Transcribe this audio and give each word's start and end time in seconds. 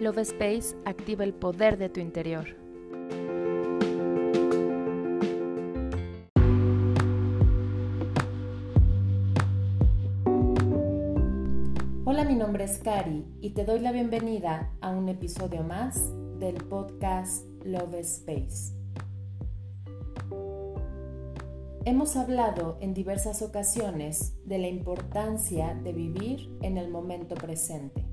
Love 0.00 0.22
Space 0.22 0.74
activa 0.86 1.24
el 1.24 1.34
poder 1.34 1.76
de 1.76 1.90
tu 1.90 2.00
interior. 2.00 2.46
Hola, 12.06 12.24
mi 12.24 12.34
nombre 12.34 12.64
es 12.64 12.78
Cari 12.78 13.26
y 13.42 13.50
te 13.50 13.66
doy 13.66 13.80
la 13.80 13.92
bienvenida 13.92 14.72
a 14.80 14.88
un 14.88 15.10
episodio 15.10 15.62
más 15.64 16.00
del 16.38 16.54
podcast 16.54 17.46
Love 17.66 17.96
Space. 17.96 18.72
Hemos 21.84 22.16
hablado 22.16 22.78
en 22.80 22.94
diversas 22.94 23.42
ocasiones 23.42 24.32
de 24.46 24.56
la 24.56 24.68
importancia 24.68 25.74
de 25.74 25.92
vivir 25.92 26.50
en 26.62 26.78
el 26.78 26.88
momento 26.90 27.34
presente 27.34 28.09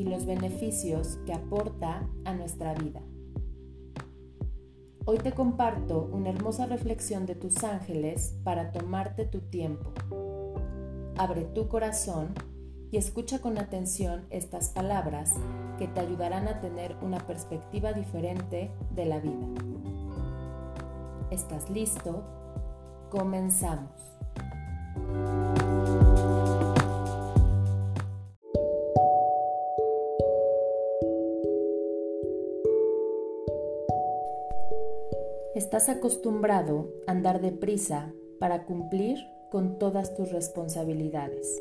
y 0.00 0.04
los 0.04 0.24
beneficios 0.24 1.18
que 1.26 1.34
aporta 1.34 2.08
a 2.24 2.32
nuestra 2.32 2.72
vida. 2.72 3.02
Hoy 5.04 5.18
te 5.18 5.32
comparto 5.32 6.08
una 6.10 6.30
hermosa 6.30 6.64
reflexión 6.64 7.26
de 7.26 7.34
tus 7.34 7.62
ángeles 7.64 8.34
para 8.42 8.72
tomarte 8.72 9.26
tu 9.26 9.42
tiempo. 9.42 9.92
Abre 11.18 11.44
tu 11.44 11.68
corazón 11.68 12.32
y 12.90 12.96
escucha 12.96 13.40
con 13.40 13.58
atención 13.58 14.24
estas 14.30 14.70
palabras 14.70 15.34
que 15.78 15.86
te 15.86 16.00
ayudarán 16.00 16.48
a 16.48 16.60
tener 16.60 16.96
una 17.02 17.18
perspectiva 17.26 17.92
diferente 17.92 18.70
de 18.94 19.04
la 19.04 19.20
vida. 19.20 19.46
¿Estás 21.30 21.68
listo? 21.68 22.24
Comenzamos. 23.10 23.90
Estás 35.52 35.88
acostumbrado 35.88 36.86
a 37.08 37.10
andar 37.10 37.40
deprisa 37.40 38.12
para 38.38 38.66
cumplir 38.66 39.18
con 39.50 39.78
todas 39.78 40.14
tus 40.14 40.30
responsabilidades, 40.30 41.60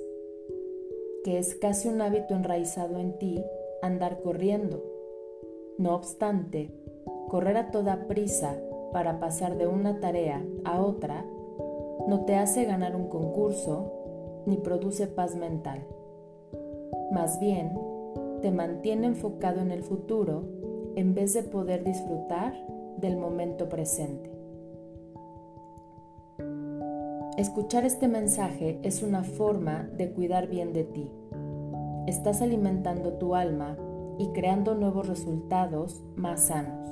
que 1.24 1.40
es 1.40 1.56
casi 1.56 1.88
un 1.88 2.00
hábito 2.00 2.36
enraizado 2.36 3.00
en 3.00 3.18
ti 3.18 3.44
andar 3.82 4.22
corriendo. 4.22 4.84
No 5.80 5.96
obstante, 5.96 6.70
correr 7.30 7.58
a 7.58 7.72
toda 7.72 8.06
prisa 8.06 8.62
para 8.94 9.20
pasar 9.20 9.58
de 9.58 9.66
una 9.66 10.00
tarea 10.00 10.46
a 10.66 10.84
otra 10.84 11.26
no 12.08 12.26
te 12.26 12.36
hace 12.36 12.66
ganar 12.66 12.96
un 12.96 13.08
concurso 13.08 14.44
ni 14.46 14.58
produce 14.58 15.08
paz 15.08 15.36
mental. 15.36 15.84
Más 17.12 17.40
bien, 17.40 17.72
te 18.44 18.52
mantiene 18.52 19.08
enfocado 19.08 19.62
en 19.62 19.72
el 19.72 19.82
futuro 19.82 20.44
en 20.96 21.16
vez 21.16 21.34
de 21.34 21.42
poder 21.42 21.84
disfrutar 21.84 22.54
del 23.00 23.18
momento 23.18 23.70
presente. 23.70 24.30
Escuchar 27.38 27.86
este 27.86 28.08
mensaje 28.08 28.80
es 28.84 29.02
una 29.02 29.24
forma 29.24 29.90
de 29.96 30.12
cuidar 30.12 30.48
bien 30.48 30.74
de 30.74 30.84
ti. 30.84 31.10
Estás 32.06 32.42
alimentando 32.42 33.14
tu 33.14 33.34
alma 33.34 33.78
y 34.18 34.28
creando 34.34 34.76
nuevos 34.76 35.08
resultados 35.08 36.04
más 36.18 36.48
sanos. 36.48 36.90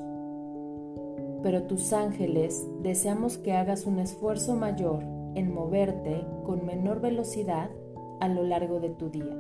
Pero 1.44 1.64
tus 1.64 1.92
ángeles 1.92 2.66
deseamos 2.82 3.38
que 3.38 3.54
hagas 3.54 3.86
un 3.86 4.00
esfuerzo 4.00 4.56
mayor 4.56 5.04
en 5.36 5.54
moverte 5.54 6.26
con 6.46 6.66
menor 6.66 7.02
velocidad 7.02 7.70
a 8.22 8.30
lo 8.30 8.44
largo 8.44 8.80
de 8.80 8.90
tu 8.92 9.10
día. 9.10 9.38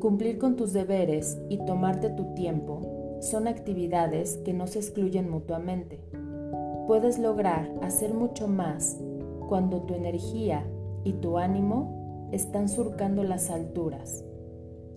Cumplir 0.00 0.38
con 0.38 0.56
tus 0.56 0.72
deberes 0.72 1.40
y 1.48 1.64
tomarte 1.64 2.10
tu 2.10 2.34
tiempo 2.34 2.93
son 3.24 3.48
actividades 3.48 4.36
que 4.44 4.52
no 4.52 4.66
se 4.66 4.78
excluyen 4.78 5.30
mutuamente. 5.30 6.00
Puedes 6.86 7.18
lograr 7.18 7.72
hacer 7.82 8.12
mucho 8.12 8.48
más 8.48 8.98
cuando 9.48 9.82
tu 9.82 9.94
energía 9.94 10.66
y 11.04 11.14
tu 11.14 11.38
ánimo 11.38 12.28
están 12.32 12.68
surcando 12.68 13.24
las 13.24 13.50
alturas, 13.50 14.24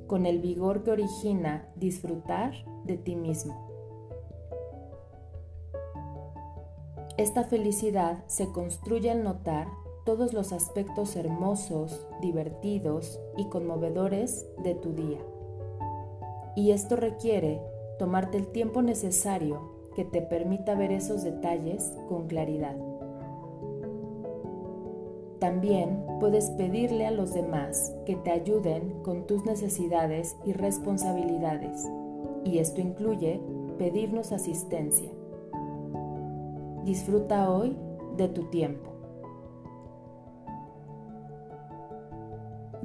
con 0.08 0.26
el 0.26 0.40
vigor 0.40 0.84
que 0.84 0.92
origina 0.92 1.70
disfrutar 1.76 2.54
de 2.84 2.98
ti 2.98 3.16
mismo. 3.16 3.66
Esta 7.18 7.46
felicidad 7.46 8.24
se 8.28 8.52
construye 8.52 9.10
al 9.10 9.24
notar 9.24 9.68
todos 10.06 10.34
los 10.34 10.54
aspectos 10.54 11.16
hermosos, 11.16 12.06
divertidos 12.22 13.20
y 13.38 13.50
conmovedores 13.50 14.46
de 14.64 14.76
tu 14.76 14.94
día. 14.94 15.20
Y 16.56 16.72
esto 16.72 16.96
requiere 16.96 17.62
tomarte 17.98 18.38
el 18.38 18.48
tiempo 18.48 18.82
necesario 18.82 19.76
que 19.96 20.06
te 20.06 20.22
permita 20.22 20.76
ver 20.76 20.92
esos 20.92 21.24
detalles 21.24 21.94
con 22.08 22.28
claridad. 22.28 22.76
También 25.40 26.04
puedes 26.20 26.50
pedirle 26.52 27.06
a 27.06 27.12
los 27.12 27.34
demás 27.34 27.96
que 28.06 28.16
te 28.16 28.32
ayuden 28.32 29.02
con 29.04 29.28
tus 29.28 29.46
necesidades 29.46 30.36
y 30.46 30.54
responsabilidades, 30.54 31.88
y 32.44 32.60
esto 32.60 32.82
incluye 32.82 33.40
pedirnos 33.78 34.32
asistencia. 34.32 35.12
Disfruta 36.86 37.52
hoy 37.52 37.78
de 38.18 38.30
tu 38.30 38.46
tiempo. 38.46 38.92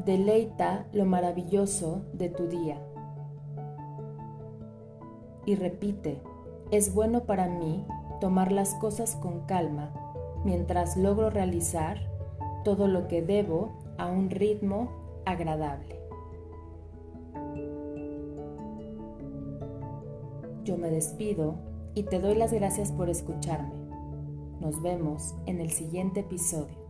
Deleita 0.05 0.87
lo 0.93 1.05
maravilloso 1.05 2.03
de 2.13 2.29
tu 2.29 2.49
día 2.49 2.83
y 5.45 5.55
repite, 5.55 6.21
es 6.71 6.95
bueno 6.95 7.25
para 7.25 7.49
mí 7.49 7.85
tomar 8.21 8.53
las 8.53 8.75
cosas 8.77 9.17
con 9.17 9.41
calma 9.47 9.93
mientras 10.45 10.97
logro 10.97 11.31
realizar 11.31 11.99
todo 12.65 12.87
lo 12.89 13.09
que 13.09 13.23
debo 13.23 13.73
a 13.99 14.07
un 14.07 14.31
ritmo 14.31 14.91
agradable. 15.25 16.01
Yo 20.65 20.77
me 20.79 20.91
despido 20.91 21.57
y 21.95 22.05
te 22.05 22.21
doy 22.21 22.37
las 22.37 22.53
gracias 22.53 22.93
por 22.93 23.11
escucharme. 23.11 23.75
Nos 24.61 24.81
vemos 24.81 25.35
en 25.47 25.61
el 25.61 25.71
siguiente 25.71 26.21
episodio. 26.21 26.83